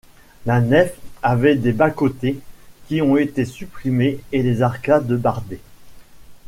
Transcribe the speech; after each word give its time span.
La 0.47 0.61
nef 0.61 0.95
avait 1.21 1.53
des 1.55 1.73
bas-côtés 1.73 2.39
qui 2.87 3.03
ont 3.03 3.17
été 3.17 3.45
supprimés 3.45 4.19
et 4.31 4.41
les 4.41 4.63
arcades 4.63 5.13
bardées. 5.13 5.61